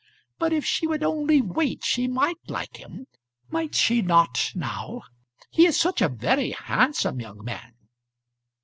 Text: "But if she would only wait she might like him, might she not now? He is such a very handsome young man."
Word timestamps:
"But 0.39 0.51
if 0.51 0.65
she 0.65 0.87
would 0.87 1.03
only 1.03 1.43
wait 1.43 1.83
she 1.83 2.07
might 2.07 2.39
like 2.47 2.77
him, 2.77 3.05
might 3.51 3.75
she 3.75 4.01
not 4.01 4.51
now? 4.55 5.03
He 5.51 5.67
is 5.67 5.79
such 5.79 6.01
a 6.01 6.09
very 6.09 6.49
handsome 6.49 7.21
young 7.21 7.45
man." 7.45 7.75